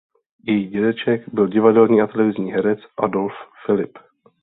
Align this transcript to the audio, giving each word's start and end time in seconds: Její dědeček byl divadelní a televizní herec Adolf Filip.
Její 0.47 0.67
dědeček 0.69 1.33
byl 1.33 1.47
divadelní 1.47 2.01
a 2.01 2.07
televizní 2.07 2.51
herec 2.51 2.79
Adolf 2.97 3.33
Filip. 3.65 3.97